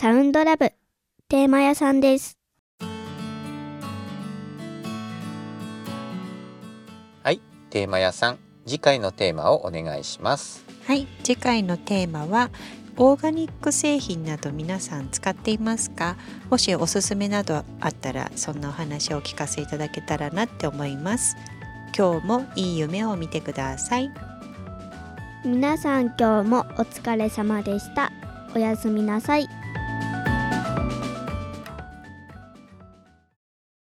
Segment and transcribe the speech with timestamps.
[0.00, 0.72] サウンドラブ
[1.28, 2.38] テーマ屋さんです。
[7.22, 10.64] はい、テーマ屋さん、次回のテーマをお願いします。
[10.86, 12.48] はい、次回のテーマは
[12.96, 16.16] オーガニック製品など皆さん使っていますか？
[16.48, 21.36] もしおすすめなどあったらそんなお話をお聞かせいただけたらなって思います
[21.94, 24.10] 今日もいい夢を見てください
[25.44, 28.10] 皆さん今日もお疲れ様でした。
[28.54, 29.46] おやすみなさい。